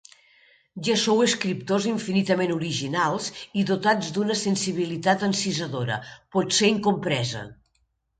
[0.85, 3.27] Ja sou escriptors infinitament originals
[3.63, 5.99] i dotats d'una sensibilitat encisadora,
[6.37, 7.45] potser incompresa.